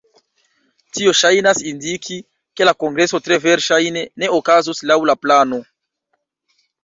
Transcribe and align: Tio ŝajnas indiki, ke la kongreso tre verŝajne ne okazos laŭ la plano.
Tio 0.99 1.11
ŝajnas 1.19 1.59
indiki, 1.71 2.17
ke 2.61 2.67
la 2.69 2.73
kongreso 2.83 3.21
tre 3.27 3.37
verŝajne 3.45 4.03
ne 4.23 4.31
okazos 4.39 4.81
laŭ 4.93 4.97
la 5.11 5.17
plano. 5.27 5.61